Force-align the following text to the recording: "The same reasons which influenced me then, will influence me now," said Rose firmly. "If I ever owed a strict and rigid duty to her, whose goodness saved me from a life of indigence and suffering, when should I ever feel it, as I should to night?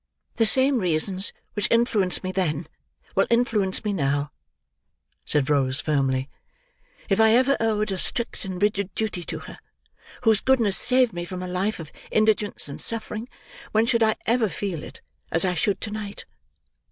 "The 0.37 0.47
same 0.47 0.79
reasons 0.79 1.31
which 1.53 1.67
influenced 1.69 2.23
me 2.23 2.31
then, 2.31 2.67
will 3.13 3.27
influence 3.29 3.83
me 3.85 3.93
now," 3.93 4.31
said 5.25 5.47
Rose 5.47 5.79
firmly. 5.79 6.27
"If 7.07 7.19
I 7.19 7.33
ever 7.35 7.55
owed 7.59 7.91
a 7.91 7.99
strict 7.99 8.43
and 8.43 8.59
rigid 8.59 8.95
duty 8.95 9.23
to 9.25 9.37
her, 9.37 9.59
whose 10.23 10.41
goodness 10.41 10.75
saved 10.75 11.13
me 11.13 11.23
from 11.23 11.43
a 11.43 11.47
life 11.47 11.79
of 11.79 11.91
indigence 12.09 12.67
and 12.67 12.81
suffering, 12.81 13.29
when 13.73 13.85
should 13.85 14.01
I 14.01 14.15
ever 14.25 14.49
feel 14.49 14.81
it, 14.83 15.01
as 15.31 15.45
I 15.45 15.53
should 15.53 15.79
to 15.81 15.91
night? 15.91 16.25